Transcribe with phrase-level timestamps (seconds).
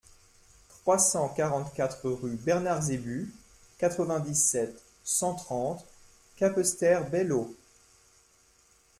[0.67, 3.31] trois cent quarante-quatre rue Bernard Zébus,
[3.77, 5.85] quatre-vingt-dix-sept, cent trente,
[6.37, 7.55] Capesterre-Belle-Eau